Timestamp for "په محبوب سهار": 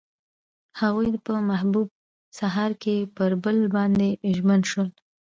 1.25-2.71